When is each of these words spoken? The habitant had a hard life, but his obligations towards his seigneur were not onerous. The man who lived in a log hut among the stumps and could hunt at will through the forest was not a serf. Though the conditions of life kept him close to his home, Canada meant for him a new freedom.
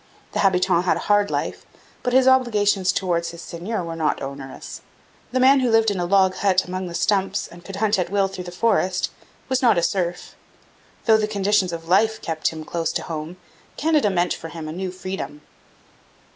The 0.31 0.39
habitant 0.39 0.85
had 0.85 0.97
a 0.97 1.01
hard 1.01 1.29
life, 1.29 1.63
but 2.01 2.11
his 2.11 2.27
obligations 2.27 2.91
towards 2.91 3.29
his 3.29 3.43
seigneur 3.43 3.83
were 3.83 3.95
not 3.95 4.19
onerous. 4.19 4.81
The 5.31 5.39
man 5.39 5.59
who 5.59 5.69
lived 5.69 5.91
in 5.91 5.99
a 5.99 6.05
log 6.07 6.33
hut 6.37 6.65
among 6.65 6.87
the 6.87 6.95
stumps 6.95 7.47
and 7.47 7.63
could 7.63 7.75
hunt 7.75 7.99
at 7.99 8.09
will 8.09 8.27
through 8.27 8.45
the 8.45 8.51
forest 8.51 9.11
was 9.47 9.61
not 9.61 9.77
a 9.77 9.83
serf. 9.83 10.35
Though 11.05 11.17
the 11.17 11.27
conditions 11.27 11.71
of 11.71 11.87
life 11.87 12.19
kept 12.19 12.47
him 12.49 12.65
close 12.65 12.91
to 12.93 13.03
his 13.03 13.07
home, 13.09 13.37
Canada 13.77 14.09
meant 14.09 14.33
for 14.33 14.47
him 14.49 14.67
a 14.67 14.71
new 14.71 14.89
freedom. 14.91 15.41